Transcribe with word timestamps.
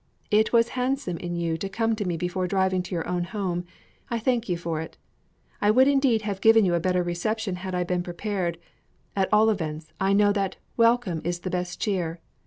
"It 0.31 0.51
was 0.51 0.69
handsome 0.69 1.17
in 1.19 1.35
you 1.35 1.57
to 1.59 1.69
come 1.69 1.95
to 1.95 2.05
me 2.05 2.17
before 2.17 2.47
driving 2.47 2.81
to 2.81 2.95
your 2.95 3.07
own 3.07 3.23
home. 3.25 3.65
I 4.09 4.17
thank 4.17 4.49
you 4.49 4.57
for 4.57 4.81
it. 4.81 4.97
I 5.61 5.69
would 5.69 5.87
indeed 5.87 6.23
have 6.23 6.41
given 6.41 6.65
you 6.65 6.73
a 6.73 6.79
better 6.79 7.03
reception 7.03 7.57
had 7.57 7.75
I 7.75 7.83
been 7.83 8.01
prepared; 8.01 8.57
at 9.15 9.29
all 9.31 9.51
events, 9.51 9.93
I 9.99 10.13
know 10.13 10.33
that 10.33 10.55
'Welcome 10.75 11.21
is 11.23 11.41
the 11.41 11.51
best 11.51 11.79
cheer.' 11.79 12.19